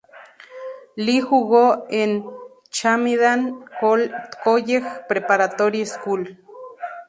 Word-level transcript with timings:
Lee 0.95 1.21
jugó 1.21 1.85
en 1.87 2.25
"Chaminade 2.71 3.53
College 4.43 4.81
Preparatory 5.07 5.85
School". 5.85 6.39